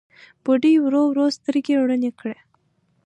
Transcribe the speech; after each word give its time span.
بوډۍ 0.43 0.75
ورو 0.79 1.01
ورو 1.07 1.25
سترګې 1.37 1.73
رڼې 1.87 2.11
کړې. 2.19 2.37